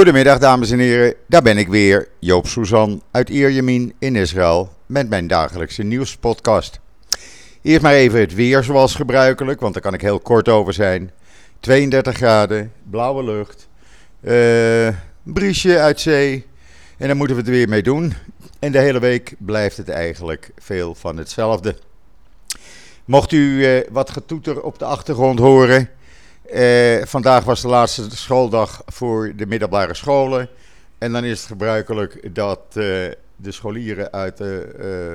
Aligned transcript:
Goedemiddag 0.00 0.38
dames 0.38 0.70
en 0.70 0.78
heren, 0.78 1.14
daar 1.26 1.42
ben 1.42 1.58
ik 1.58 1.68
weer, 1.68 2.08
Joop 2.18 2.46
Suzan 2.46 3.02
uit 3.10 3.28
Ierjemien 3.28 3.94
in 3.98 4.16
Israël 4.16 4.72
met 4.86 5.08
mijn 5.08 5.26
dagelijkse 5.26 5.82
nieuwspodcast. 5.82 6.80
Eerst 7.62 7.82
maar 7.82 7.92
even 7.92 8.20
het 8.20 8.34
weer 8.34 8.62
zoals 8.62 8.94
gebruikelijk, 8.94 9.60
want 9.60 9.74
daar 9.74 9.82
kan 9.82 9.94
ik 9.94 10.00
heel 10.00 10.20
kort 10.20 10.48
over 10.48 10.72
zijn. 10.72 11.10
32 11.60 12.16
graden, 12.16 12.72
blauwe 12.90 13.24
lucht, 13.24 13.68
uh, 14.20 14.88
briesje 15.22 15.78
uit 15.78 16.00
zee 16.00 16.46
en 16.98 17.06
daar 17.06 17.16
moeten 17.16 17.36
we 17.36 17.42
het 17.42 17.50
weer 17.50 17.68
mee 17.68 17.82
doen. 17.82 18.14
En 18.58 18.72
de 18.72 18.78
hele 18.78 19.00
week 19.00 19.34
blijft 19.38 19.76
het 19.76 19.88
eigenlijk 19.88 20.50
veel 20.58 20.94
van 20.94 21.16
hetzelfde. 21.16 21.76
Mocht 23.04 23.32
u 23.32 23.66
uh, 23.66 23.80
wat 23.90 24.10
getoeter 24.10 24.62
op 24.62 24.78
de 24.78 24.84
achtergrond 24.84 25.38
horen, 25.38 25.88
uh, 26.54 27.04
vandaag 27.04 27.44
was 27.44 27.60
de 27.60 27.68
laatste 27.68 28.16
schooldag 28.16 28.82
voor 28.86 29.32
de 29.36 29.46
middelbare 29.46 29.94
scholen. 29.94 30.48
En 30.98 31.12
dan 31.12 31.24
is 31.24 31.38
het 31.38 31.48
gebruikelijk 31.48 32.34
dat 32.34 32.60
uh, 32.68 32.74
de 33.36 33.52
scholieren 33.52 34.12
uit 34.12 34.36
de 34.36 34.74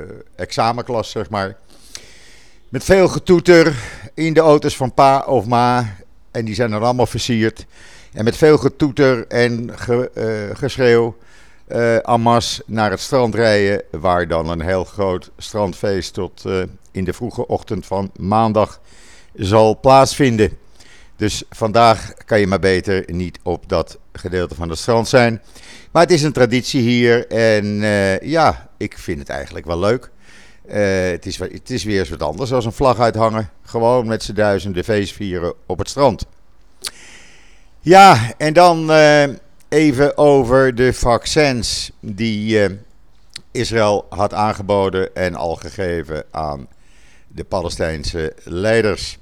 uh, 0.09 0.15
examenklas, 0.35 1.11
zeg 1.11 1.29
maar, 1.29 1.55
met 2.69 2.83
veel 2.83 3.07
getoeter 3.07 3.75
in 4.13 4.33
de 4.33 4.39
auto's 4.39 4.75
van 4.75 4.93
pa 4.93 5.19
of 5.19 5.45
ma, 5.45 5.95
en 6.31 6.45
die 6.45 6.55
zijn 6.55 6.71
er 6.71 6.83
allemaal 6.83 7.05
versierd, 7.05 7.65
en 8.13 8.23
met 8.23 8.37
veel 8.37 8.57
getoeter 8.57 9.27
en 9.27 9.71
ge, 9.75 10.51
geschreeuw, 10.53 11.15
amas 12.01 12.61
naar 12.65 12.91
het 12.91 12.99
strand 12.99 13.35
rijden, 13.35 13.81
waar 13.91 14.27
dan 14.27 14.49
een 14.49 14.61
heel 14.61 14.83
groot 14.83 15.31
strandfeest 15.37 16.13
tot 16.13 16.43
in 16.91 17.03
de 17.03 17.13
vroege 17.13 17.47
ochtend 17.47 17.85
van 17.85 18.11
maandag 18.17 18.79
zal 19.33 19.79
plaatsvinden. 19.79 20.57
Dus 21.15 21.43
vandaag 21.49 22.13
kan 22.25 22.39
je 22.39 22.47
maar 22.47 22.59
beter 22.59 23.03
niet 23.07 23.39
op 23.43 23.69
dat 23.69 23.97
gedeelte 24.13 24.55
van 24.55 24.69
het 24.69 24.79
strand 24.79 25.07
zijn. 25.07 25.41
Maar 25.91 26.01
het 26.01 26.11
is 26.11 26.23
een 26.23 26.33
traditie 26.33 26.81
hier 26.81 27.27
en 27.27 27.65
uh, 27.65 28.19
ja, 28.19 28.69
ik 28.77 28.97
vind 28.97 29.19
het 29.19 29.29
eigenlijk 29.29 29.65
wel 29.65 29.79
leuk. 29.79 30.09
Uh, 30.67 30.75
het, 31.11 31.25
is, 31.25 31.39
het 31.39 31.69
is 31.69 31.83
weer 31.83 31.99
eens 31.99 32.09
wat 32.09 32.23
anders 32.23 32.53
als 32.53 32.65
een 32.65 32.71
vlag 32.71 32.99
uithangen. 32.99 33.49
Gewoon 33.63 34.07
met 34.07 34.23
z'n 34.23 34.33
duizenden 34.33 34.83
feestvieren 34.83 35.53
op 35.65 35.77
het 35.77 35.89
strand. 35.89 36.25
Ja, 37.79 38.33
en 38.37 38.53
dan 38.53 38.91
uh, 38.91 39.23
even 39.69 40.17
over 40.17 40.75
de 40.75 40.93
vaccins 40.93 41.91
die 41.99 42.77
Israël 43.51 44.05
had 44.09 44.33
aangeboden 44.33 45.15
en 45.15 45.35
al 45.35 45.55
gegeven 45.55 46.23
aan 46.31 46.67
de 47.27 47.43
Palestijnse 47.43 48.33
leiders. 48.43 49.17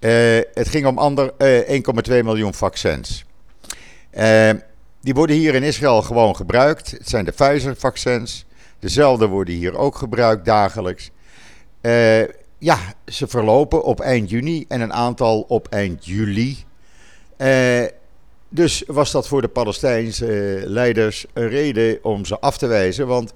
Uh, 0.00 0.40
het 0.54 0.68
ging 0.68 0.86
om 0.86 1.18
uh, 1.38 1.80
1,2 2.08 2.24
miljoen 2.24 2.54
vaccins. 2.54 3.24
Uh, 4.18 4.50
die 5.00 5.14
worden 5.14 5.36
hier 5.36 5.54
in 5.54 5.62
Israël 5.62 6.02
gewoon 6.02 6.36
gebruikt. 6.36 6.90
Het 6.90 7.08
zijn 7.08 7.24
de 7.24 7.32
Pfizer-vaccins. 7.32 8.46
Dezelfde 8.78 9.26
worden 9.26 9.54
hier 9.54 9.76
ook 9.76 9.96
gebruikt 9.96 10.44
dagelijks. 10.44 11.10
Eh, 11.80 12.22
ja, 12.58 12.78
ze 13.06 13.26
verlopen 13.26 13.84
op 13.84 14.00
eind 14.00 14.30
juni 14.30 14.64
en 14.68 14.80
een 14.80 14.92
aantal 14.92 15.40
op 15.40 15.68
eind 15.68 16.04
juli. 16.04 16.64
dus 18.48 18.82
was 18.86 19.10
dat 19.10 19.28
voor 19.28 19.40
de 19.40 19.48
Palestijnse 19.48 20.62
leiders 20.64 21.26
een 21.32 21.48
reden 21.48 21.98
om 22.02 22.24
ze 22.24 22.38
af 22.38 22.58
te 22.58 22.66
wijzen. 22.66 23.06
Want 23.06 23.32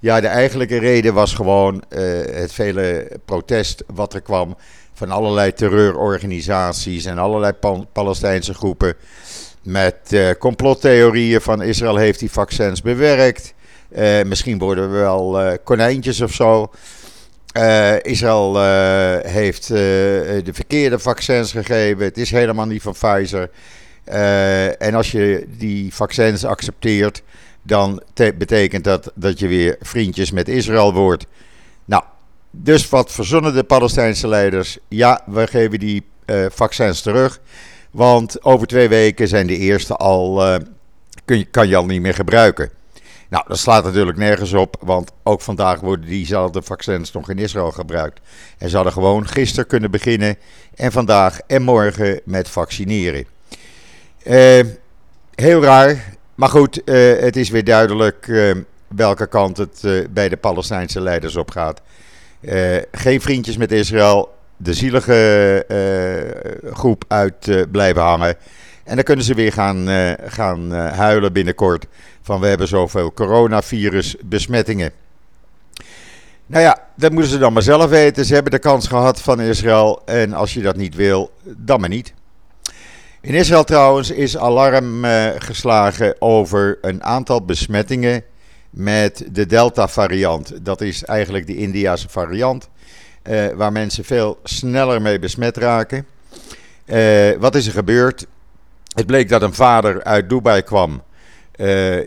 ja, 0.00 0.20
de 0.20 0.26
eigenlijke 0.26 0.78
reden 0.78 1.14
was 1.14 1.34
gewoon 1.34 1.84
het 2.30 2.52
vele 2.52 3.10
protest 3.24 3.84
wat 3.86 4.14
er 4.14 4.20
kwam 4.20 4.56
van 5.00 5.10
allerlei 5.10 5.52
terreurorganisaties 5.52 7.04
en 7.04 7.18
allerlei 7.18 7.52
Palestijnse 7.92 8.54
groepen. 8.54 8.94
Met 9.62 9.96
uh, 10.10 10.30
complottheorieën 10.38 11.40
van 11.40 11.62
Israël 11.62 11.96
heeft 11.96 12.18
die 12.18 12.30
vaccins 12.30 12.82
bewerkt. 12.82 13.54
Uh, 13.96 14.22
misschien 14.22 14.58
worden 14.58 14.92
we 14.92 14.98
wel 14.98 15.58
konijntjes 15.64 16.20
of 16.20 16.32
zo. 16.32 16.70
Israël 18.02 18.60
heeft 19.22 19.68
de 19.68 20.50
verkeerde 20.52 20.98
vaccins 20.98 21.52
gegeven. 21.52 22.04
Het 22.04 22.18
is 22.18 22.30
helemaal 22.30 22.66
niet 22.66 22.82
van 22.82 22.92
Pfizer. 22.92 23.50
en 24.78 24.94
als 24.94 25.10
je 25.10 25.46
die 25.48 25.94
vaccins 25.94 26.44
accepteert, 26.44 27.22
dan 27.62 28.02
betekent 28.14 28.84
dat 28.84 29.12
dat 29.14 29.38
je 29.38 29.48
weer 29.48 29.76
vriendjes 29.80 30.30
met 30.30 30.48
Israël 30.48 30.92
wordt. 30.94 31.26
Nou, 31.84 32.02
dus 32.50 32.88
wat 32.88 33.12
verzonnen 33.12 33.54
de 33.54 33.64
Palestijnse 33.64 34.28
leiders? 34.28 34.78
Ja, 34.88 35.22
we 35.26 35.46
geven 35.46 35.78
die 35.78 36.02
uh, 36.26 36.46
vaccins 36.48 37.02
terug. 37.02 37.40
Want 37.90 38.44
over 38.44 38.66
twee 38.66 38.88
weken 38.88 39.28
zijn 39.28 39.46
de 39.46 39.56
eerste 39.56 39.96
al. 39.96 40.46
Uh, 40.46 40.56
kun 41.24 41.38
je, 41.38 41.44
kan 41.44 41.68
je 41.68 41.76
al 41.76 41.86
niet 41.86 42.00
meer 42.00 42.14
gebruiken. 42.14 42.70
Nou, 43.28 43.44
dat 43.48 43.58
slaat 43.58 43.84
natuurlijk 43.84 44.18
nergens 44.18 44.52
op, 44.52 44.76
want 44.80 45.10
ook 45.22 45.40
vandaag 45.40 45.80
worden 45.80 46.06
diezelfde 46.06 46.62
vaccins 46.62 47.12
nog 47.12 47.30
in 47.30 47.38
Israël 47.38 47.70
gebruikt. 47.70 48.20
En 48.58 48.68
ze 48.68 48.74
hadden 48.74 48.92
gewoon 48.92 49.28
gisteren 49.28 49.66
kunnen 49.66 49.90
beginnen 49.90 50.36
en 50.74 50.92
vandaag 50.92 51.40
en 51.46 51.62
morgen 51.62 52.20
met 52.24 52.48
vaccineren. 52.48 53.26
Uh, 54.26 54.64
heel 55.34 55.62
raar, 55.62 56.16
maar 56.40 56.48
goed, 56.48 56.80
het 57.20 57.36
is 57.36 57.50
weer 57.50 57.64
duidelijk 57.64 58.32
welke 58.88 59.26
kant 59.26 59.56
het 59.56 60.06
bij 60.10 60.28
de 60.28 60.36
Palestijnse 60.36 61.00
leiders 61.00 61.36
op 61.36 61.50
gaat. 61.50 61.80
Geen 62.92 63.20
vriendjes 63.20 63.56
met 63.56 63.72
Israël. 63.72 64.34
De 64.56 64.74
zielige 64.74 65.64
groep 66.72 67.04
uit 67.08 67.66
blijven 67.70 68.02
hangen. 68.02 68.36
En 68.84 68.94
dan 68.94 69.04
kunnen 69.04 69.24
ze 69.24 69.34
weer 69.34 69.52
gaan, 69.52 69.86
gaan 70.26 70.72
huilen 70.72 71.32
binnenkort. 71.32 71.86
Van 72.22 72.40
we 72.40 72.46
hebben 72.46 72.68
zoveel 72.68 73.12
coronavirus 73.12 74.16
besmettingen. 74.24 74.90
Nou 76.46 76.62
ja, 76.62 76.78
dat 76.94 77.12
moeten 77.12 77.30
ze 77.30 77.38
dan 77.38 77.52
maar 77.52 77.62
zelf 77.62 77.90
weten. 77.90 78.24
Ze 78.24 78.34
hebben 78.34 78.52
de 78.52 78.58
kans 78.58 78.88
gehad 78.88 79.22
van 79.22 79.40
Israël. 79.40 80.02
En 80.04 80.32
als 80.32 80.54
je 80.54 80.62
dat 80.62 80.76
niet 80.76 80.94
wil, 80.94 81.30
dan 81.42 81.80
maar 81.80 81.88
niet. 81.88 82.12
In 83.22 83.34
Israël 83.34 83.64
trouwens 83.64 84.10
is 84.10 84.36
alarm 84.36 85.04
geslagen 85.38 86.14
over 86.18 86.78
een 86.80 87.04
aantal 87.04 87.44
besmettingen 87.44 88.22
met 88.70 89.24
de 89.32 89.46
Delta-variant. 89.46 90.64
Dat 90.64 90.80
is 90.80 91.04
eigenlijk 91.04 91.46
de 91.46 91.56
Indiase 91.56 92.08
variant, 92.08 92.68
uh, 93.30 93.46
waar 93.54 93.72
mensen 93.72 94.04
veel 94.04 94.38
sneller 94.44 95.02
mee 95.02 95.18
besmet 95.18 95.56
raken. 95.56 96.06
Uh, 96.86 97.30
wat 97.38 97.54
is 97.54 97.66
er 97.66 97.72
gebeurd? 97.72 98.26
Het 98.94 99.06
bleek 99.06 99.28
dat 99.28 99.42
een 99.42 99.54
vader 99.54 100.04
uit 100.04 100.28
Dubai 100.28 100.62
kwam. 100.62 101.02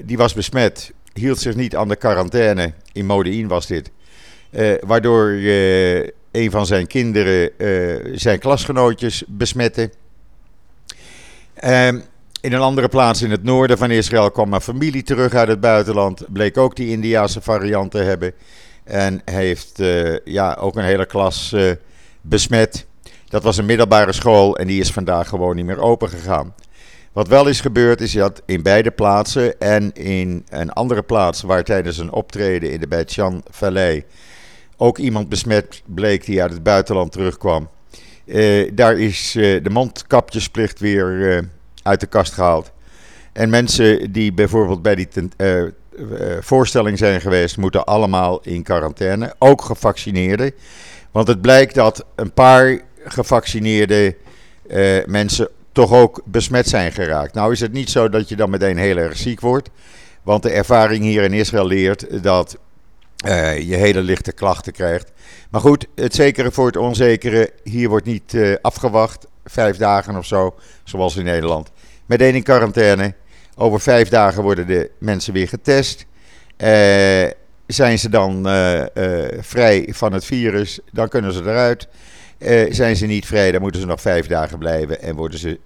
Die 0.04 0.18
was 0.18 0.34
besmet, 0.34 0.92
hield 1.14 1.40
zich 1.40 1.56
niet 1.56 1.76
aan 1.76 1.88
de 1.88 1.96
quarantaine. 1.96 2.74
In 2.92 3.06
Modi'in 3.06 3.48
was 3.48 3.68
dit. 3.68 3.92
waardoor 4.80 5.30
een 6.32 6.52
van 6.52 6.66
zijn 6.66 6.88
kinderen 6.88 7.50
zijn 8.20 8.40
klasgenootjes 8.40 9.24
besmette. 9.28 9.90
Ehm, 11.64 12.00
in 12.42 12.54
een 12.54 12.62
andere 12.62 12.88
plaats 12.88 13.22
in 13.22 13.32
het 13.32 13.44
noorden 13.44 13.78
van 13.78 13.92
Israël 13.92 14.32
kwam 14.32 14.54
een 14.54 14.62
familie 14.62 15.04
terug 15.04 15.34
uit 15.34 15.48
het 15.48 15.60
buitenland. 15.60 16.24
Bleek 16.30 16.58
ook 16.58 16.76
die 16.76 16.90
Indiase 16.90 17.42
variant 17.42 17.92
te 17.92 17.98
hebben. 17.98 18.34
En 18.84 19.22
heeft 19.26 19.80
uh, 19.80 20.18
ja, 20.24 20.58
ook 20.60 20.76
een 20.76 20.84
hele 20.84 21.06
klas 21.06 21.52
uh, 21.54 21.72
besmet. 22.22 22.86
Dat 23.28 23.44
was 23.44 23.58
een 23.58 23.66
middelbare 23.66 24.14
school 24.14 24.58
en 24.58 24.68
die 24.68 24.80
is 24.80 24.92
vandaag 24.92 25.28
gewoon 25.28 25.56
niet 25.56 25.66
meer 25.66 25.80
open 25.80 26.10
gegaan. 26.10 26.54
Wat 27.12 27.28
wel 27.28 27.48
is 27.48 27.62
gebeurd 27.62 28.02
is 28.02 28.12
dat 28.12 28.42
in 28.46 28.64
beide 28.64 28.92
plaatsen 28.92 29.60
en 29.60 29.94
in 29.94 30.46
een 30.50 30.72
andere 30.72 31.02
plaats 31.02 31.42
waar 31.42 31.64
tijdens 31.64 31.98
een 31.98 32.12
optreden 32.12 32.72
in 32.72 32.80
de 32.80 32.88
Beitjan 32.88 33.44
Vallei 33.50 34.04
ook 34.78 34.98
iemand 34.98 35.30
besmet 35.30 35.82
bleek 35.86 36.26
die 36.26 36.42
uit 36.42 36.52
het 36.52 36.64
buitenland 36.64 37.12
terugkwam. 37.12 37.70
Uh, 38.26 38.72
daar 38.74 39.00
is 39.00 39.32
de 39.32 39.70
mondkapjesplicht 39.72 40.80
weer 40.80 41.44
uit 41.84 42.00
de 42.00 42.06
kast 42.06 42.34
gehaald. 42.34 42.72
En 43.34 43.50
mensen 43.50 44.12
die 44.12 44.34
bijvoorbeeld 44.34 44.82
bij 44.82 44.96
die 44.96 45.08
uh, 45.38 45.64
voorstelling 46.40 46.98
zijn 46.98 47.22
geweest, 47.22 47.58
moeten 47.58 47.86
allemaal 47.86 48.42
in 48.42 48.64
quarantaine. 48.64 49.36
Ook 49.40 49.62
gevaccineerden. 49.62 50.52
Want 51.12 51.28
het 51.28 51.42
blijkt 51.42 51.76
dat 51.76 52.06
een 52.16 52.32
paar 52.32 52.82
gevaccineerde 53.06 54.16
uh, 54.68 55.06
mensen 55.06 55.50
toch 55.72 55.92
ook 55.94 56.22
besmet 56.26 56.68
zijn 56.68 56.92
geraakt. 56.92 57.34
Nou 57.34 57.52
is 57.52 57.60
het 57.60 57.74
niet 57.74 57.90
zo 57.90 58.10
dat 58.10 58.30
je 58.30 58.36
dan 58.36 58.50
meteen 58.50 58.78
heel 58.78 58.98
erg 58.98 59.18
ziek 59.18 59.40
wordt. 59.40 59.70
Want 60.24 60.44
de 60.44 60.50
ervaring 60.50 61.04
hier 61.04 61.24
in 61.24 61.34
Israël 61.34 61.68
leert 61.68 62.24
dat 62.24 62.58
uh, 63.24 63.60
je 63.60 63.76
hele 63.76 64.02
lichte 64.02 64.32
klachten 64.32 64.74
krijgt. 64.74 65.12
Maar 65.50 65.62
goed, 65.62 65.88
het 65.96 66.16
zekere 66.16 66.52
voor 66.52 66.66
het 66.66 66.78
onzekere. 66.78 67.50
Hier 67.64 67.90
wordt 67.90 68.06
niet 68.06 68.34
uh, 68.34 68.56
afgewacht. 68.62 69.28
Vijf 69.46 69.78
dagen 69.78 70.18
of 70.18 70.26
zo, 70.26 70.56
zoals 70.84 71.16
in 71.16 71.24
Nederland 71.24 71.72
meteen 72.06 72.36
in 72.36 72.44
quarantaine. 72.44 73.14
Over 73.56 73.80
vijf 73.80 74.10
dagen 74.10 74.44
worden 74.44 74.68
de 74.68 74.92
mensen 74.98 75.34
weer 75.34 75.48
getest. 75.48 76.06
Uh, 76.58 76.70
zijn 77.68 78.00
ze 78.00 78.10
dan 78.10 78.44
vrij 79.40 79.88
van 79.92 80.14
het 80.14 80.26
virus, 80.26 80.80
dan 80.92 81.08
kunnen 81.08 81.34
ze 81.34 81.40
eruit. 81.40 81.88
zijn 82.70 82.96
ze 82.96 83.06
niet 83.06 83.26
vrij, 83.26 83.52
dan 83.52 83.62
moeten 83.62 83.82
ze 83.82 83.88
nog 83.88 84.02
vijf 84.02 84.28
dagen 84.28 84.58
blijven 84.58 85.02
en 85.02 85.16
worden 85.16 85.40
ze 85.40 85.60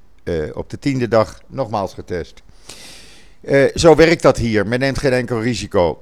op 0.54 0.70
de 0.70 0.80
tiende 0.80 1.08
dag 1.08 1.42
nogmaals 1.48 1.94
getest. 1.94 2.42
zo 3.74 3.96
werkt 3.96 4.22
dat 4.22 4.38
hier. 4.38 4.68
Men 4.68 4.80
neemt 4.80 4.98
geen 4.98 5.14
enkel 5.14 5.42
risico. 5.42 6.02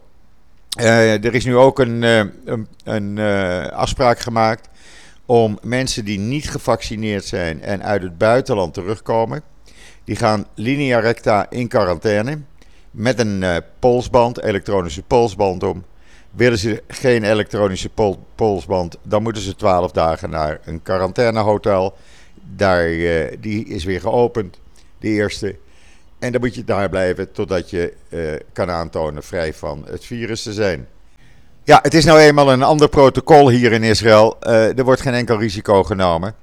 Er 0.76 1.34
is 1.34 1.46
nu 1.46 1.56
ook 1.56 1.80
een, 1.80 2.02
een, 2.02 2.68
een 2.84 3.20
afspraak 3.72 4.20
gemaakt 4.20 4.70
om 5.26 5.60
mensen 5.62 6.06
die 6.06 6.20
niet 6.20 6.50
gevaccineerd 6.50 7.26
zijn 7.26 7.62
en 7.62 7.84
uit 7.84 8.02
het 8.02 8.18
buitenland 8.18 8.74
terugkomen. 8.74 9.42
Die 10.04 10.16
gaan 10.16 10.46
linea 10.54 11.00
recta 11.00 11.50
in 11.50 11.68
quarantaine 11.68 12.40
met 12.92 13.20
een 13.20 13.42
uh, 13.42 13.56
polsband, 13.80 14.44
elektronische 14.44 15.02
polsband 15.02 15.64
om. 15.64 15.86
Willen 16.32 16.58
ze 16.58 16.84
geen 16.88 17.24
elektronische 17.24 17.90
pol 17.90 18.26
polsband, 18.36 18.98
dan 19.04 19.24
moeten 19.24 19.42
ze 19.42 19.56
12 19.56 19.92
dagen 19.92 20.30
naar 20.30 20.60
een 20.66 20.82
quarantainehotel. 20.82 21.98
Daar, 22.56 22.90
die 23.40 23.68
is 23.68 23.84
weer 23.84 24.00
geopend, 24.00 24.60
de 25.00 25.08
eerste. 25.08 25.56
En 26.26 26.32
dan 26.32 26.42
moet 26.42 26.56
je 26.56 26.64
daar 26.64 26.90
blijven 26.90 27.32
totdat 27.32 27.70
je 27.70 27.94
uh, 28.10 28.34
kan 28.54 28.70
aantonen 28.70 29.24
vrij 29.24 29.54
van 29.54 29.86
het 29.90 30.06
virus 30.06 30.44
te 30.44 30.54
zijn. 30.54 30.88
Ja, 31.64 31.80
het 31.82 31.94
is 31.94 32.06
nou 32.06 32.20
eenmaal 32.20 32.52
een 32.52 32.64
ander 32.64 32.90
protocol 32.90 33.50
hier 33.50 33.72
in 33.72 33.84
Israël. 33.84 34.42
er 34.42 34.84
wordt 34.84 35.02
geen 35.02 35.14
enkel 35.14 35.40
risico 35.40 35.84
genomen. 35.84 36.36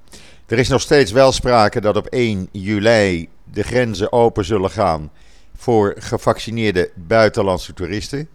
Er 0.46 0.58
is 0.58 0.68
nog 0.68 0.80
steeds 0.80 1.12
wel 1.12 1.32
sprake 1.32 1.80
dat 1.80 1.96
op 1.96 2.06
1 2.06 2.48
juli 2.52 3.28
de 3.52 3.62
grenzen 3.62 4.12
open 4.12 4.44
zullen 4.44 4.70
gaan 4.70 5.10
voor 5.56 5.94
gevaccineerde 5.98 6.90
buitenlandse 6.94 7.74
toeristen. 7.74 8.28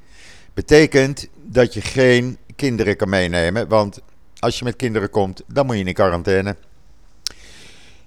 Betekent 0.53 1.27
dat 1.43 1.73
je 1.73 1.81
geen 1.81 2.37
kinderen 2.55 2.95
kan 2.95 3.09
meenemen, 3.09 3.67
want 3.67 3.99
als 4.39 4.59
je 4.59 4.63
met 4.63 4.75
kinderen 4.75 5.09
komt, 5.09 5.43
dan 5.47 5.65
moet 5.65 5.77
je 5.77 5.83
in 5.83 5.93
quarantaine. 5.93 6.55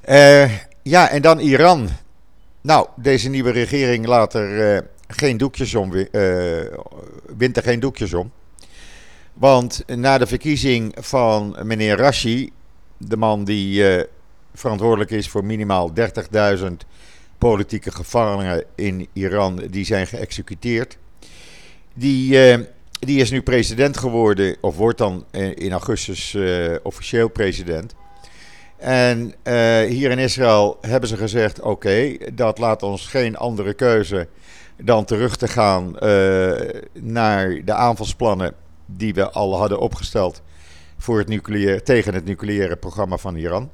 Uh, 0.08 0.50
ja, 0.82 1.08
en 1.08 1.22
dan 1.22 1.38
Iran. 1.38 1.88
Nou, 2.62 2.86
deze 2.96 3.28
nieuwe 3.28 3.50
regering 3.50 4.06
laat 4.06 4.34
er 4.34 4.74
uh, 4.74 4.80
geen 5.08 5.36
doekjes 5.36 5.74
om, 5.74 5.92
uh, 5.92 6.06
wint 7.36 7.56
er 7.56 7.62
geen 7.62 7.80
doekjes 7.80 8.14
om. 8.14 8.32
Want 9.32 9.82
na 9.86 10.18
de 10.18 10.26
verkiezing 10.26 10.96
van 10.98 11.56
meneer 11.62 11.96
Rashi, 11.96 12.52
de 12.96 13.16
man 13.16 13.44
die 13.44 13.84
verantwoordelijk 14.54 15.10
is 15.10 15.28
voor 15.28 15.44
minimaal 15.44 15.92
30.000 16.58 16.66
politieke 17.38 17.90
gevangenen 17.90 18.64
in 18.74 19.08
Iran 19.12 19.56
die 19.70 19.84
zijn 19.84 20.06
geëxecuteerd. 20.06 20.98
Die, 21.94 22.38
die 22.98 23.20
is 23.20 23.30
nu 23.30 23.42
president 23.42 23.96
geworden, 23.96 24.56
of 24.60 24.76
wordt 24.76 24.98
dan 24.98 25.24
in 25.54 25.72
augustus 25.72 26.36
officieel 26.82 27.28
president. 27.28 27.94
En 28.80 29.34
uh, 29.44 29.80
hier 29.80 30.10
in 30.10 30.18
Israël 30.18 30.78
hebben 30.80 31.08
ze 31.08 31.16
gezegd: 31.16 31.60
oké, 31.60 32.16
dat 32.32 32.58
laat 32.58 32.82
ons 32.82 33.06
geen 33.06 33.36
andere 33.36 33.74
keuze 33.74 34.28
dan 34.76 35.04
terug 35.04 35.36
te 35.36 35.48
gaan 35.48 35.96
naar 36.92 37.64
de 37.64 37.74
aanvalsplannen 37.74 38.54
die 38.86 39.14
we 39.14 39.30
al 39.30 39.58
hadden 39.58 39.78
opgesteld 39.78 40.42
voor 40.98 41.18
het 41.18 41.28
nucleair, 41.28 41.82
tegen 41.82 42.14
het 42.14 42.24
nucleaire 42.24 42.76
programma 42.76 43.16
van 43.16 43.36
Iran. 43.36 43.70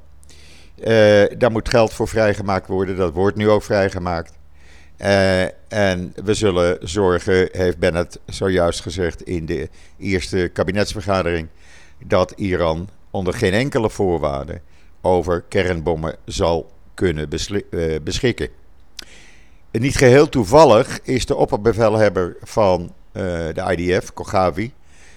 Uh, 0.79 0.85
daar 1.37 1.51
moet 1.51 1.69
geld 1.69 1.93
voor 1.93 2.07
vrijgemaakt 2.07 2.67
worden. 2.67 2.95
Dat 2.95 3.13
wordt 3.13 3.37
nu 3.37 3.49
ook 3.49 3.63
vrijgemaakt. 3.63 4.33
En 5.67 6.13
we 6.23 6.33
zullen 6.33 6.77
zorgen, 6.81 7.49
heeft 7.51 7.77
Bennett 7.77 8.19
zojuist 8.25 8.81
gezegd 8.81 9.21
in 9.21 9.45
de 9.45 9.69
eerste 9.97 10.49
kabinetsvergadering, 10.53 11.47
dat 12.05 12.31
Iran 12.31 12.89
onder 13.11 13.33
geen 13.33 13.53
enkele 13.53 13.89
voorwaarde 13.89 14.61
over 15.07 15.41
kernbommen 15.41 16.15
zal 16.25 16.71
kunnen 16.93 17.29
uh, 17.69 17.95
beschikken. 18.03 18.49
Niet 19.71 19.97
geheel 19.97 20.29
toevallig 20.29 20.99
is 21.03 21.25
de 21.25 21.35
opperbevelhebber 21.35 22.37
van 22.41 22.93
de 23.53 23.75
IDF, 23.77 24.13
Kogavi, 24.13 24.73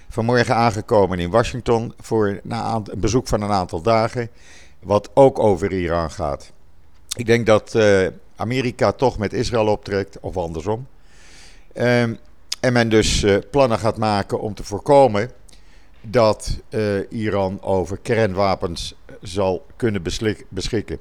vanmorgen 0.09 0.55
aangekomen 0.55 1.19
in 1.19 1.29
Washington 1.29 1.93
voor 1.99 2.39
een 2.47 2.85
bezoek 2.97 3.27
van 3.27 3.41
een 3.41 3.51
aantal 3.51 3.81
dagen 3.81 4.29
wat 4.79 5.09
ook 5.13 5.39
over 5.39 5.71
Iran 5.71 6.11
gaat. 6.11 6.51
Ik 7.15 7.25
denk 7.25 7.45
dat 7.45 7.73
uh, 7.75 8.07
Amerika 8.35 8.91
toch 8.91 9.17
met 9.17 9.33
Israël 9.33 9.67
optrekt, 9.67 10.19
of 10.19 10.37
andersom. 10.37 10.87
Um, 11.73 12.17
en 12.59 12.73
men 12.73 12.89
dus 12.89 13.25
plannen 13.51 13.79
gaat 13.79 13.97
maken 13.97 14.39
om 14.39 14.53
te 14.53 14.63
voorkomen 14.63 15.31
dat 16.01 16.59
uh, 16.69 16.83
Iran 17.09 17.61
over 17.61 17.97
kernwapens 17.97 18.95
zal 19.21 19.65
kunnen 19.75 20.03
beschikken. 20.49 20.99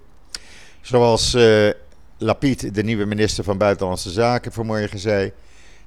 Zoals 0.80 1.36
Lapid, 2.18 2.74
de 2.74 2.82
nieuwe 2.82 3.04
minister 3.04 3.44
van 3.44 3.58
Buitenlandse 3.58 4.10
Zaken, 4.10 4.52
vanmorgen 4.52 4.98
zei. 4.98 5.32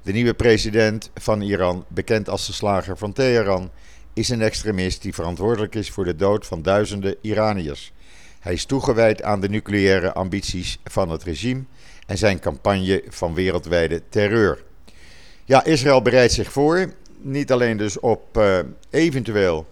De 0.02 0.12
nieuwe 0.12 0.34
president 0.34 1.10
van 1.16 1.42
Iran, 1.42 1.86
bekend 1.88 2.30
als 2.30 2.48
de 2.48 2.54
slager 2.54 2.98
van 2.98 3.14
Teheran, 3.14 3.72
is 4.14 4.30
een 4.30 4.42
extremist 4.42 5.02
die 5.02 5.14
verantwoordelijk 5.14 5.76
is 5.76 5.92
voor 5.92 6.06
de 6.06 6.16
dood 6.16 6.46
van 6.46 6.62
duizenden 6.62 7.16
Iraniërs. 7.22 7.94
Hij 8.40 8.54
is 8.54 8.66
toegewijd 8.66 9.24
aan 9.24 9.42
de 9.42 9.50
nucleaire 9.50 10.14
ambities 10.14 10.80
van 10.84 11.10
het 11.10 11.24
regime 11.24 11.64
en 12.08 12.18
zijn 12.18 12.40
campagne 12.40 13.04
van 13.08 13.34
wereldwijde 13.34 14.02
terreur. 14.10 14.64
Ja, 15.46 15.64
Israël 15.64 16.02
bereidt 16.02 16.34
zich 16.34 16.52
voor, 16.52 16.94
niet 17.24 17.52
alleen 17.52 17.78
dus 17.78 18.00
op 18.00 18.38
uh, 18.38 18.60
eventueel 18.90 19.66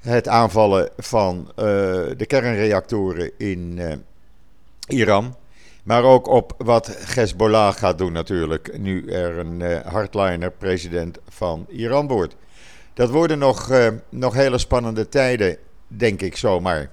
het 0.00 0.28
aanvallen 0.28 0.90
van 0.96 1.36
uh, 1.48 1.54
de 2.16 2.24
kernreactoren 2.26 3.30
in 3.38 3.76
uh, 3.78 3.92
Iran, 4.86 5.36
maar 5.82 6.02
ook 6.02 6.26
op 6.26 6.54
wat 6.58 7.14
Hezbollah 7.14 7.74
gaat 7.74 7.98
doen 7.98 8.12
natuurlijk, 8.12 8.78
nu 8.78 9.08
er 9.08 9.38
een 9.38 9.82
hardliner 9.86 10.50
president 10.50 11.18
van 11.28 11.66
Iran 11.68 12.08
wordt. 12.08 12.36
Dat 12.94 13.10
worden 13.10 13.38
nog, 13.38 13.70
nog 14.08 14.34
hele 14.34 14.58
spannende 14.58 15.08
tijden, 15.08 15.56
denk 15.86 16.20
ik 16.20 16.36
zomaar. 16.36 16.90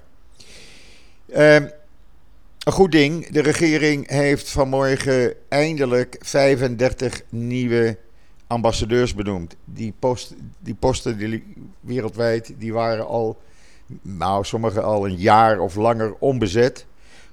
Uh, 1.26 1.54
een 1.54 2.72
goed 2.72 2.92
ding, 2.92 3.26
de 3.26 3.42
regering 3.42 4.08
heeft 4.08 4.50
vanmorgen 4.50 5.34
eindelijk 5.48 6.16
35 6.20 7.22
nieuwe 7.28 7.96
ambassadeurs 8.50 9.14
benoemd. 9.14 9.56
Die, 9.64 9.94
post, 9.98 10.34
die 10.58 10.74
posten 10.74 11.18
die, 11.18 11.54
wereldwijd 11.80 12.54
die 12.58 12.72
waren 12.72 13.06
al, 13.06 13.40
nou 14.02 14.44
sommige 14.44 14.80
al 14.80 15.06
een 15.06 15.16
jaar 15.16 15.58
of 15.58 15.74
langer 15.74 16.14
onbezet. 16.18 16.86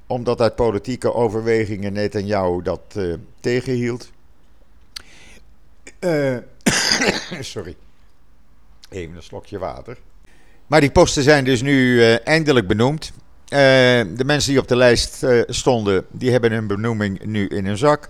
Omdat 0.08 0.42
uit 0.42 0.56
politieke 0.56 1.14
overwegingen 1.14 1.94
Netanyahu 1.94 2.62
dat 2.62 2.82
uh, 2.98 3.14
tegenhield. 3.40 4.12
Uh, 6.00 6.38
sorry. 7.40 7.76
Even 8.90 9.16
een 9.16 9.24
slokje 9.24 9.58
water. 9.58 9.98
Maar 10.68 10.82
die 10.82 10.92
posten 10.92 11.24
zijn 11.24 11.44
dus 11.44 11.62
nu 11.62 11.96
uh, 11.96 12.28
eindelijk 12.28 12.68
benoemd. 12.68 13.12
De 13.50 14.24
mensen 14.26 14.52
die 14.52 14.62
op 14.62 14.68
de 14.68 14.76
lijst 14.76 15.26
stonden, 15.48 16.06
die 16.12 16.32
hebben 16.32 16.52
hun 16.52 16.68
benoeming 16.68 17.24
nu 17.24 17.48
in 17.48 17.66
hun 17.66 17.78
zak. 17.78 18.10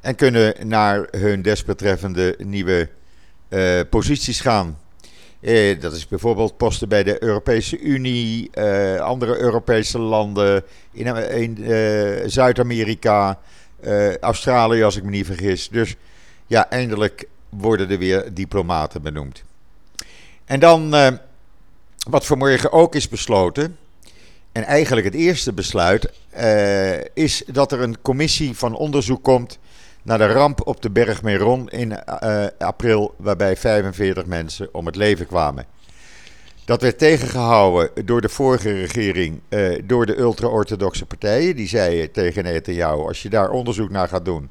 En 0.00 0.14
kunnen 0.14 0.68
naar 0.68 1.08
hun 1.10 1.42
desbetreffende 1.42 2.34
nieuwe 2.38 2.88
posities 3.90 4.40
gaan. 4.40 4.78
dat 5.80 5.92
is 5.92 6.08
bijvoorbeeld 6.08 6.56
posten 6.56 6.88
bij 6.88 7.02
de 7.02 7.22
Europese 7.22 7.78
Unie, 7.78 8.50
andere 9.00 9.38
Europese 9.38 9.98
landen, 9.98 10.62
in, 10.92 11.16
in 11.16 11.58
Zuid-Amerika, 12.30 13.38
Australië 14.20 14.82
als 14.82 14.96
ik 14.96 15.02
me 15.02 15.10
niet 15.10 15.26
vergis. 15.26 15.68
Dus 15.68 15.96
ja, 16.46 16.70
eindelijk 16.70 17.24
worden 17.48 17.90
er 17.90 17.98
weer 17.98 18.34
diplomaten 18.34 19.02
benoemd. 19.02 19.42
En 20.44 20.60
dan, 20.60 20.90
wat 22.10 22.26
vanmorgen 22.26 22.72
ook 22.72 22.94
is 22.94 23.08
besloten, 23.08 23.76
en 24.52 24.64
eigenlijk 24.64 25.06
het 25.06 25.14
eerste 25.14 25.52
besluit, 25.52 26.12
is 27.14 27.42
dat 27.46 27.72
er 27.72 27.80
een 27.80 28.00
commissie 28.02 28.56
van 28.56 28.74
onderzoek 28.74 29.22
komt 29.24 29.58
naar 30.08 30.18
de 30.18 30.26
ramp 30.32 30.66
op 30.66 30.82
de 30.82 30.90
berg 30.90 31.22
Meron 31.22 31.68
in 31.68 31.90
uh, 31.90 32.46
april, 32.58 33.14
waarbij 33.16 33.56
45 33.56 34.26
mensen 34.26 34.68
om 34.72 34.86
het 34.86 34.96
leven 34.96 35.26
kwamen. 35.26 35.64
Dat 36.64 36.82
werd 36.82 36.98
tegengehouden 36.98 38.06
door 38.06 38.20
de 38.20 38.28
vorige 38.28 38.72
regering, 38.72 39.40
uh, 39.48 39.82
door 39.84 40.06
de 40.06 40.18
ultra-orthodoxe 40.18 41.06
partijen. 41.06 41.56
Die 41.56 41.68
zeiden 41.68 42.12
tegen 42.12 42.44
Netanyahu, 42.44 42.98
als 42.98 43.22
je 43.22 43.28
daar 43.28 43.50
onderzoek 43.50 43.90
naar 43.90 44.08
gaat 44.08 44.24
doen, 44.24 44.50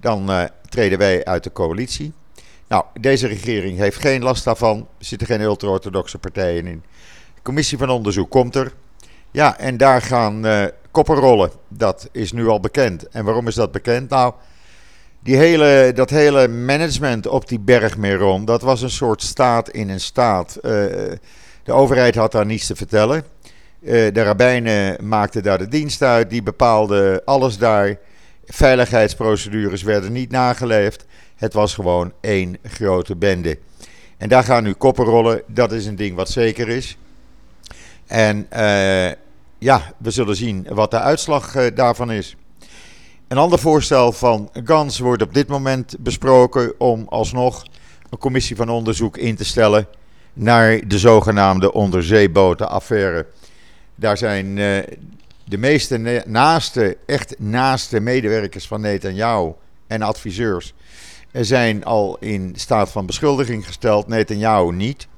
dan 0.00 0.30
uh, 0.30 0.44
treden 0.68 0.98
wij 0.98 1.24
uit 1.24 1.44
de 1.44 1.52
coalitie. 1.52 2.12
Nou, 2.66 2.84
deze 3.00 3.26
regering 3.26 3.78
heeft 3.78 4.00
geen 4.00 4.22
last 4.22 4.44
daarvan. 4.44 4.78
Er 4.78 5.04
zitten 5.04 5.26
geen 5.26 5.40
ultra-orthodoxe 5.40 6.18
partijen 6.18 6.66
in. 6.66 6.82
De 7.34 7.42
commissie 7.42 7.78
van 7.78 7.90
onderzoek 7.90 8.30
komt 8.30 8.54
er. 8.54 8.72
Ja, 9.30 9.58
en 9.58 9.76
daar 9.76 10.02
gaan 10.02 10.46
uh, 10.46 10.64
koppen 10.90 11.16
rollen. 11.16 11.50
Dat 11.68 12.08
is 12.12 12.32
nu 12.32 12.48
al 12.48 12.60
bekend. 12.60 13.08
En 13.08 13.24
waarom 13.24 13.46
is 13.46 13.54
dat 13.54 13.72
bekend? 13.72 14.10
Nou, 14.10 14.34
die 15.28 15.36
hele, 15.36 15.92
dat 15.94 16.10
hele 16.10 16.48
management 16.48 17.26
op 17.26 17.48
die 17.48 17.60
berg 17.60 17.96
Meron, 17.96 18.44
dat 18.44 18.62
was 18.62 18.82
een 18.82 18.90
soort 18.90 19.22
staat 19.22 19.70
in 19.70 19.88
een 19.88 20.00
staat. 20.00 20.56
Uh, 20.56 20.62
de 21.62 21.72
overheid 21.72 22.14
had 22.14 22.32
daar 22.32 22.46
niets 22.46 22.66
te 22.66 22.76
vertellen. 22.76 23.24
Uh, 23.80 24.12
de 24.12 24.22
rabbijnen 24.22 25.08
maakten 25.08 25.42
daar 25.42 25.58
de 25.58 25.68
dienst 25.68 26.02
uit, 26.02 26.30
die 26.30 26.42
bepaalden 26.42 27.24
alles 27.24 27.58
daar. 27.58 27.98
veiligheidsprocedures 28.46 29.82
werden 29.82 30.12
niet 30.12 30.30
nageleefd. 30.30 31.04
Het 31.36 31.52
was 31.52 31.74
gewoon 31.74 32.12
één 32.20 32.56
grote 32.62 33.16
bende. 33.16 33.58
En 34.16 34.28
daar 34.28 34.44
gaan 34.44 34.62
nu 34.62 34.72
koppen 34.72 35.04
rollen. 35.04 35.42
Dat 35.46 35.72
is 35.72 35.86
een 35.86 35.96
ding 35.96 36.16
wat 36.16 36.28
zeker 36.28 36.68
is. 36.68 36.98
En 38.06 38.46
uh, 38.52 39.10
ja, 39.58 39.92
we 39.98 40.10
zullen 40.10 40.36
zien 40.36 40.66
wat 40.70 40.90
de 40.90 41.00
uitslag 41.00 41.72
daarvan 41.74 42.12
is. 42.12 42.36
Een 43.28 43.38
ander 43.38 43.58
voorstel 43.58 44.12
van 44.12 44.50
Gans 44.64 44.98
wordt 44.98 45.22
op 45.22 45.34
dit 45.34 45.48
moment 45.48 45.96
besproken 45.98 46.80
om 46.80 47.06
alsnog 47.08 47.64
een 48.10 48.18
commissie 48.18 48.56
van 48.56 48.68
onderzoek 48.68 49.16
in 49.16 49.36
te 49.36 49.44
stellen 49.44 49.86
naar 50.32 50.88
de 50.88 50.98
zogenaamde 50.98 51.72
onderzeebotenaffaire. 51.72 53.26
Daar 53.94 54.18
zijn 54.18 54.56
uh, 54.56 54.78
de 55.44 55.58
meeste 55.58 56.22
naaste, 56.26 56.96
echt 57.06 57.34
naaste 57.38 58.00
medewerkers 58.00 58.66
van 58.66 58.80
Netanyahu 58.80 59.52
en 59.86 60.02
adviseurs 60.02 60.74
zijn 61.32 61.84
al 61.84 62.16
in 62.20 62.52
staat 62.56 62.90
van 62.90 63.06
beschuldiging 63.06 63.66
gesteld, 63.66 64.08
Netanyahu 64.08 64.72
niet. 64.72 65.08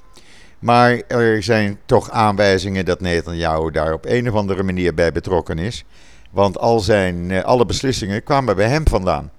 Maar 0.59 1.01
er 1.07 1.43
zijn 1.43 1.79
toch 1.85 2.09
aanwijzingen 2.09 2.85
dat 2.85 3.01
Netanyahu 3.01 3.71
daar 3.71 3.93
op 3.93 4.05
een 4.05 4.29
of 4.29 4.35
andere 4.35 4.63
manier 4.63 4.93
bij 4.93 5.11
betrokken 5.11 5.59
is. 5.59 5.83
Want 6.31 6.57
al 6.57 6.79
zijn, 6.79 7.31
eh, 7.31 7.43
alle 7.43 7.65
beslissingen 7.65 8.23
kwamen 8.23 8.55
bij 8.55 8.67
hem 8.67 8.87
vandaan. 8.87 9.31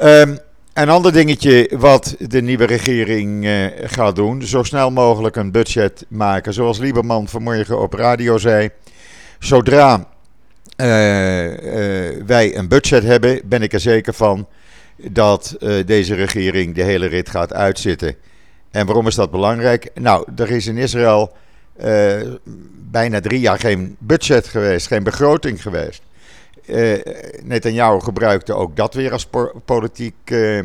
Um, 0.00 0.38
een 0.72 0.88
ander 0.88 1.12
dingetje 1.12 1.70
wat 1.78 2.16
de 2.18 2.42
nieuwe 2.42 2.64
regering 2.64 3.44
uh, 3.44 3.66
gaat 3.84 4.16
doen: 4.16 4.42
zo 4.42 4.62
snel 4.62 4.90
mogelijk 4.90 5.36
een 5.36 5.50
budget 5.50 6.04
maken. 6.08 6.52
Zoals 6.52 6.78
Lieberman 6.78 7.28
vanmorgen 7.28 7.80
op 7.80 7.92
radio 7.92 8.38
zei. 8.38 8.70
Zodra 9.38 9.96
uh, 9.96 10.06
wij 12.26 12.56
een 12.56 12.68
budget 12.68 13.02
hebben, 13.02 13.40
ben 13.44 13.62
ik 13.62 13.72
er 13.72 13.80
zeker 13.80 14.14
van 14.14 14.46
dat 14.96 15.56
deze 15.86 16.14
regering 16.14 16.74
de 16.74 16.82
hele 16.82 17.06
rit 17.06 17.30
gaat 17.30 17.52
uitzitten. 17.52 18.16
En 18.70 18.86
waarom 18.86 19.06
is 19.06 19.14
dat 19.14 19.30
belangrijk? 19.30 19.90
Nou, 19.94 20.26
er 20.36 20.50
is 20.50 20.66
in 20.66 20.76
Israël 20.76 21.32
uh, 21.82 22.34
bijna 22.90 23.20
drie 23.20 23.40
jaar 23.40 23.58
geen 23.58 23.96
budget 23.98 24.46
geweest, 24.46 24.86
geen 24.86 25.02
begroting 25.02 25.62
geweest. 25.62 26.02
Uh, 26.66 26.98
Netanyahu 27.42 28.00
gebruikte 28.00 28.54
ook 28.54 28.76
dat 28.76 28.94
weer 28.94 29.12
als 29.12 29.28
politiek 29.64 30.14
uh, 30.24 30.60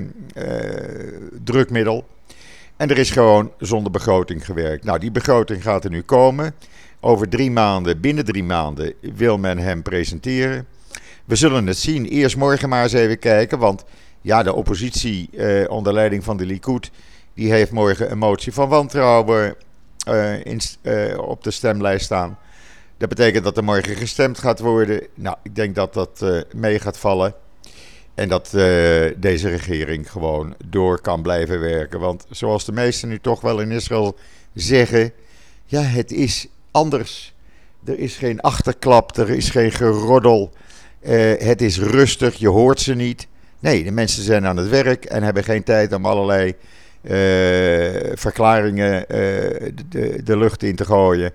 drukmiddel. 1.44 2.08
En 2.78 2.90
er 2.90 2.98
is 2.98 3.12
gewoon 3.12 3.52
zonder 3.58 3.92
begroting 3.92 4.46
gewerkt. 4.46 4.84
Nou, 4.84 5.00
die 5.00 5.12
begroting 5.12 5.64
gaat 5.64 5.84
er 5.84 5.90
nu 5.90 6.02
komen. 6.02 6.56
Over 7.00 7.30
drie 7.30 7.52
maanden, 7.52 8.00
binnen 8.02 8.26
drie 8.26 8.44
maanden, 8.44 8.94
wil 9.02 9.38
men 9.38 9.58
hem 9.58 9.82
presenteren. 9.82 10.68
We 11.26 11.36
zullen 11.36 11.68
het 11.68 11.78
zien. 11.78 12.06
Eerst 12.06 12.38
morgen 12.38 12.70
maar 12.70 12.84
eens 12.84 12.94
even 12.94 13.20
kijken. 13.20 13.60
Want 13.60 13.84
ja, 14.22 14.44
de 14.44 14.54
oppositie 14.54 15.30
onder 15.68 15.94
leiding 15.94 16.24
van 16.24 16.38
de 16.38 16.46
Likud 16.46 16.92
die 17.34 17.52
heeft 17.52 17.72
morgen 17.72 18.12
een 18.12 18.18
motie 18.18 18.54
van 18.54 18.70
wantrouwen 18.70 19.56
in, 20.44 20.62
uh, 20.82 21.18
op 21.18 21.44
de 21.44 21.52
stemlijst 21.52 22.06
staan. 22.06 22.38
Dat 22.98 23.10
betekent 23.10 23.44
dat 23.44 23.58
er 23.58 23.64
morgen 23.64 23.96
gestemd 23.96 24.40
gaat 24.40 24.60
worden. 24.60 25.08
Nou, 25.14 25.36
ik 25.44 25.56
denk 25.56 25.76
dat 25.76 25.94
dat 25.94 26.20
uh, 26.24 26.42
mee 26.56 26.80
gaat 26.80 26.98
vallen. 26.98 27.34
En 28.16 28.30
dat 28.30 28.50
deze 29.18 29.50
regering 29.50 30.12
gewoon 30.12 30.56
door 30.66 31.02
kan 31.02 31.22
blijven 31.22 31.60
werken. 31.60 32.00
Want 32.00 32.26
zoals 32.30 32.66
de 32.66 32.72
meesten 32.72 33.10
nu 33.10 33.20
toch 33.20 33.42
wel 33.42 33.60
in 33.60 33.72
Israël 33.72 34.16
zeggen: 34.54 35.12
ja, 35.66 35.82
het 35.82 36.12
is 36.12 36.48
anders. 36.72 37.34
Er 37.86 38.00
is 38.00 38.16
geen 38.16 38.42
achterklap, 38.42 39.18
er 39.18 39.30
is 39.30 39.50
geen 39.50 39.72
geroddel. 39.72 40.54
het 41.40 41.62
is 41.62 41.80
rustig, 41.80 42.36
je 42.36 42.48
hoort 42.48 42.80
ze 42.80 42.94
niet. 42.94 43.28
Nee, 43.60 43.84
de 43.84 43.92
mensen 43.92 44.24
zijn 44.24 44.46
aan 44.46 44.58
het 44.58 44.70
werk 44.70 45.06
en 45.06 45.24
hebben 45.24 45.44
geen 45.44 45.64
tijd 45.64 45.94
om 45.94 46.06
allerlei 46.06 46.56
verklaringen 48.14 49.00
uh, 49.00 49.08
de, 49.90 50.22
de, 50.24 50.38
lucht 50.38 50.64
in 50.64 50.76
te 50.76 50.86
gooien. 50.86 51.34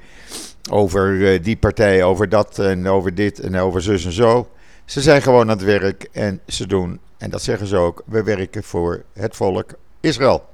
Over 0.70 1.10
uh, 1.10 1.42
die 1.42 1.56
partij, 1.56 2.02
over 2.02 2.28
dat 2.28 2.58
en 2.58 2.86
over 2.86 3.14
dit 3.14 3.40
en 3.40 3.56
over 3.56 3.82
zus 3.82 4.04
en 4.04 4.12
zo. 4.12 4.48
Ze 4.84 5.00
zijn 5.00 5.22
gewoon 5.22 5.40
aan 5.40 5.56
het 5.56 5.62
werk 5.62 6.08
en 6.12 6.40
ze 6.46 6.66
doen, 6.66 7.00
en 7.18 7.30
dat 7.30 7.42
zeggen 7.42 7.66
ze 7.66 7.76
ook, 7.76 8.02
we 8.06 8.22
werken 8.22 8.62
voor 8.62 9.02
het 9.12 9.36
volk 9.36 9.70
Israël. 10.00 10.44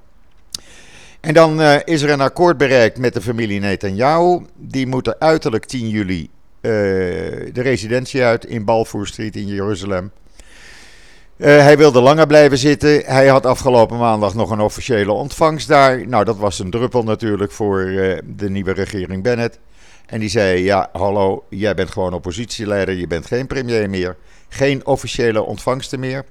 En 1.21 1.35
dan 1.35 1.63
is 1.63 2.03
er 2.03 2.11
een 2.11 2.21
akkoord 2.21 2.57
bereikt 2.57 2.99
met 2.99 3.15
de 3.15 3.21
familie 3.21 3.61
Netanyahu. 3.61 4.41
Die 4.57 4.87
moeten 4.87 5.21
uiterlijk 5.21 5.65
10 5.65 5.89
juli 5.89 6.31
de 6.61 7.51
residentie 7.53 8.23
uit 8.23 8.45
in 8.45 8.65
Balfour 8.65 9.07
Street 9.07 9.37
in 9.37 9.47
Jeruzalem. 9.47 10.11
Uh, 11.41 11.47
hij 11.47 11.77
wilde 11.77 12.01
langer 12.01 12.27
blijven 12.27 12.59
zitten. 12.59 13.03
Hij 13.05 13.27
had 13.27 13.47
afgelopen 13.47 13.99
maandag 13.99 14.35
nog 14.35 14.51
een 14.51 14.61
officiële 14.61 15.13
ontvangst 15.13 15.69
daar. 15.69 16.09
Nou, 16.09 16.25
dat 16.25 16.37
was 16.37 16.59
een 16.59 16.71
druppel 16.71 17.03
natuurlijk 17.03 17.53
voor 17.53 17.81
uh, 17.81 18.19
de 18.25 18.51
nieuwe 18.51 18.73
regering 18.73 19.23
Bennett. 19.23 19.59
En 20.07 20.21
die 20.21 20.29
zei: 20.29 20.63
Ja, 20.63 20.89
hallo, 20.93 21.45
jij 21.51 21.75
bent 21.75 21.91
gewoon 21.91 22.13
oppositieleider, 22.13 22.95
je 22.95 23.07
bent 23.07 23.27
geen 23.27 23.47
premier 23.47 23.91
meer. 23.91 24.17
Geen 24.49 24.87
officiële 24.87 25.43
ontvangsten 25.43 26.01
meer. 26.01 26.25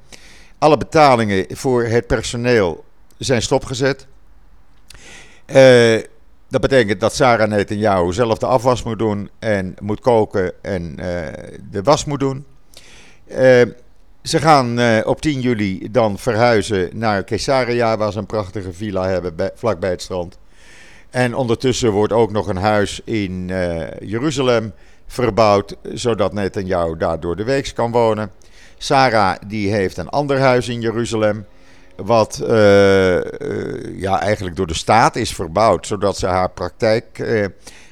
Alle 0.58 0.78
betalingen 0.78 1.46
voor 1.50 1.84
het 1.84 2.08
personeel 2.08 2.84
zijn 3.18 3.42
stopgezet. 3.42 4.08
Uh, 5.48 6.02
dat 6.50 6.62
betekent 6.62 7.00
dat 7.00 7.16
Sarah 7.16 7.50
Netanyahu 7.50 8.14
zelf 8.14 8.38
de 8.38 8.46
afwas 8.46 8.84
moet 8.84 9.00
doen 9.00 9.30
en 9.40 9.76
moet 9.80 10.00
koken 10.00 10.54
en 10.62 10.96
de 11.72 11.82
was 11.84 12.06
moet 12.06 12.20
doen. 12.20 12.46
Ze 14.24 14.40
gaan 14.40 14.80
uh, 14.80 15.00
op 15.04 15.22
10 15.22 15.42
juli 15.42 15.88
dan 15.92 16.18
verhuizen 16.18 16.90
naar 16.94 17.24
Caesarea, 17.24 17.98
waar 17.98 18.12
ze 18.12 18.18
een 18.18 18.26
prachtige 18.26 18.74
villa 18.74 19.08
hebben 19.08 19.36
bij, 19.36 19.52
vlakbij 19.56 19.90
het 19.90 20.02
strand. 20.02 20.38
En 21.10 21.36
ondertussen 21.36 21.92
wordt 21.92 22.14
ook 22.14 22.32
nog 22.32 22.48
een 22.48 22.58
huis 22.58 23.02
in 23.04 23.48
uh, 23.50 23.88
Jeruzalem 24.00 24.74
verbouwd, 25.08 25.76
zodat 25.94 26.34
Netanyahu 26.34 26.98
daar 26.98 27.20
door 27.20 27.36
de 27.36 27.44
week 27.44 27.72
kan 27.76 27.92
wonen. 27.92 28.32
Sarah 28.78 29.36
die 29.48 29.72
heeft 29.72 29.98
een 29.98 30.10
ander 30.10 30.40
huis 30.40 30.68
in 30.68 30.82
Jeruzalem, 30.82 31.46
wat 31.96 32.40
uh, 32.44 32.50
ja, 34.00 34.22
eigenlijk 34.22 34.56
door 34.56 34.68
de 34.68 34.74
staat 34.74 35.16
is 35.16 35.34
verbouwd, 35.34 35.88
zodat 35.88 36.18
ze 36.18 36.28
haar 36.28 36.50
praktijk 36.50 37.24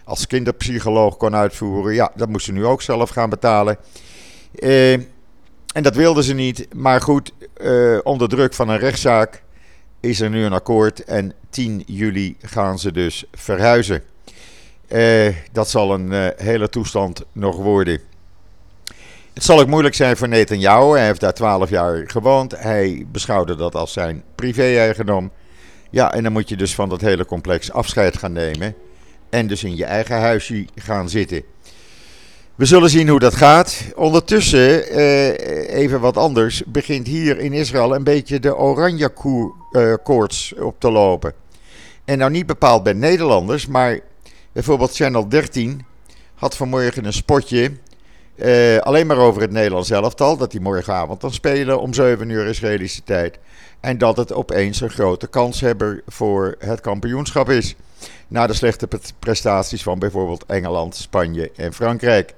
als 0.04 0.28
kinderpsycholoog 0.28 1.18
kon 1.18 1.36
uitvoeren. 1.36 1.94
Ja, 1.94 2.12
dat 2.16 2.30
moest 2.30 2.46
ze 2.46 2.52
nu 2.52 2.66
ook 2.66 2.82
zelf 2.82 3.10
gaan 3.10 3.30
betalen. 3.30 3.78
En 5.74 5.84
dat 5.84 5.96
wilden 5.96 6.24
ze 6.24 6.34
niet. 6.34 6.74
Maar 6.74 7.02
goed, 7.02 7.34
uh, 7.62 7.98
onder 8.04 8.30
druk 8.30 8.54
van 8.54 8.70
een 8.70 8.80
rechtszaak 8.80 9.44
is 10.00 10.20
er 10.20 10.30
nu 10.30 10.44
een 10.44 10.54
akkoord. 10.54 11.04
En 11.04 11.34
10 11.50 11.84
juli 11.86 12.38
gaan 12.42 12.80
ze 12.80 12.92
dus 12.92 13.26
verhuizen. 13.34 14.04
Uh, 14.88 15.36
dat 15.52 15.70
zal 15.70 15.94
een 15.94 16.12
uh, 16.12 16.28
hele 16.36 16.70
toestand 16.70 17.26
nog 17.32 17.56
worden. 17.56 18.00
Het 19.34 19.44
zal 19.46 19.60
ook 19.60 19.68
moeilijk 19.68 19.96
zijn 19.96 20.18
voor 20.18 20.28
Netanyahu. 20.28 20.98
Hij 20.98 21.06
heeft 21.06 21.20
daar 21.20 21.34
12 21.34 21.70
jaar 21.70 22.10
gewoond. 22.10 22.60
Hij 22.60 23.06
beschouwde 23.12 23.56
dat 23.56 23.76
als 23.76 23.94
zijn 23.94 24.24
privé-eigendom. 24.36 25.32
Ja, 25.90 26.14
en 26.14 26.24
dan 26.24 26.32
moet 26.32 26.50
je 26.50 26.58
dus 26.58 26.76
van 26.76 26.90
dat 26.90 27.02
hele 27.02 27.26
complex 27.26 27.72
afscheid 27.72 28.18
gaan 28.18 28.32
nemen. 28.32 28.76
En 29.30 29.48
dus 29.48 29.64
in 29.64 29.76
je 29.76 29.86
eigen 29.86 30.20
huisje 30.20 30.66
gaan 30.76 31.10
zitten. 31.10 31.44
We 32.58 32.66
zullen 32.66 32.90
zien 32.90 33.08
hoe 33.10 33.20
dat 33.20 33.36
gaat. 33.36 33.84
Ondertussen, 33.96 34.90
eh, 34.90 35.80
even 35.80 36.00
wat 36.00 36.18
anders, 36.18 36.64
begint 36.66 37.08
hier 37.08 37.40
in 37.40 37.54
Israël 37.54 37.96
een 37.96 38.04
beetje 38.04 38.40
de 38.40 38.56
oranje 38.56 39.12
eh, 39.72 39.94
koorts 40.04 40.54
op 40.60 40.80
te 40.80 40.92
lopen. 40.92 41.34
En 42.06 42.18
nou 42.18 42.32
niet 42.32 42.46
bepaald 42.46 42.84
bij 42.84 42.94
Nederlanders, 42.94 43.68
maar 43.68 44.00
bijvoorbeeld 44.52 44.96
Channel 44.96 45.30
13 45.30 45.86
had 46.36 46.56
vanmorgen 46.56 47.06
een 47.06 47.14
spotje 47.14 47.72
eh, 48.36 48.78
alleen 48.78 49.08
maar 49.08 49.18
over 49.18 49.42
het 49.42 49.52
Nederlands 49.52 49.90
elftal. 49.90 50.38
Dat 50.38 50.52
die 50.52 50.62
morgenavond 50.62 51.22
dan 51.22 51.34
spelen 51.34 51.80
om 51.82 51.94
7 51.94 52.30
uur 52.30 52.46
Israëlische 52.46 53.04
tijd. 53.04 53.40
En 53.80 53.98
dat 53.98 54.18
het 54.18 54.34
opeens 54.34 54.82
een 54.82 54.90
grote 54.90 55.28
kanshebber 55.28 56.02
voor 56.08 56.56
het 56.60 56.82
kampioenschap 56.82 57.50
is. 57.50 57.76
Na 58.28 58.48
de 58.48 58.54
slechte 58.54 58.88
prestaties 59.20 59.84
van 59.84 60.00
bijvoorbeeld 60.00 60.46
Engeland, 60.46 60.96
Spanje 60.96 61.52
en 61.56 61.74
Frankrijk. 61.74 62.34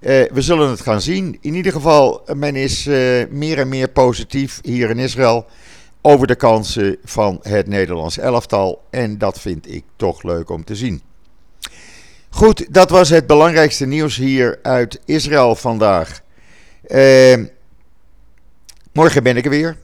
Uh, 0.00 0.24
we 0.32 0.42
zullen 0.42 0.70
het 0.70 0.80
gaan 0.80 1.00
zien. 1.00 1.38
In 1.40 1.54
ieder 1.54 1.72
geval, 1.72 2.22
men 2.34 2.56
is 2.56 2.86
uh, 2.86 3.26
meer 3.30 3.58
en 3.58 3.68
meer 3.68 3.88
positief 3.88 4.58
hier 4.62 4.90
in 4.90 4.98
Israël 4.98 5.46
over 6.00 6.26
de 6.26 6.34
kansen 6.34 6.96
van 7.04 7.38
het 7.42 7.66
Nederlands 7.66 8.18
elftal. 8.18 8.82
En 8.90 9.18
dat 9.18 9.40
vind 9.40 9.74
ik 9.74 9.84
toch 9.96 10.22
leuk 10.22 10.50
om 10.50 10.64
te 10.64 10.76
zien. 10.76 11.02
Goed, 12.28 12.74
dat 12.74 12.90
was 12.90 13.08
het 13.08 13.26
belangrijkste 13.26 13.86
nieuws 13.86 14.16
hier 14.16 14.58
uit 14.62 15.00
Israël 15.04 15.54
vandaag. 15.54 16.20
Uh, 16.88 17.44
morgen 18.92 19.22
ben 19.22 19.36
ik 19.36 19.44
er 19.44 19.50
weer. 19.50 19.76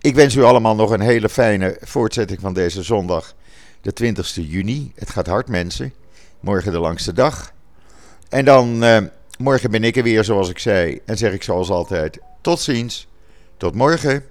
Ik 0.00 0.14
wens 0.14 0.34
u 0.34 0.42
allemaal 0.42 0.74
nog 0.74 0.90
een 0.90 1.00
hele 1.00 1.28
fijne 1.28 1.76
voortzetting 1.80 2.40
van 2.40 2.54
deze 2.54 2.82
zondag, 2.82 3.34
de 3.80 3.92
20 3.92 4.34
juni. 4.34 4.92
Het 4.94 5.10
gaat 5.10 5.26
hard, 5.26 5.48
mensen. 5.48 5.92
Morgen 6.40 6.72
de 6.72 6.78
langste 6.78 7.12
dag. 7.12 7.52
En 8.28 8.44
dan 8.44 8.84
morgen 9.44 9.70
ben 9.70 9.84
ik 9.84 9.96
er 9.96 10.02
weer, 10.02 10.24
zoals 10.24 10.48
ik 10.48 10.58
zei. 10.58 11.00
En 11.04 11.16
zeg 11.16 11.32
ik 11.32 11.42
zoals 11.42 11.70
altijd: 11.70 12.18
tot 12.40 12.60
ziens. 12.60 13.08
Tot 13.56 13.74
morgen. 13.74 14.24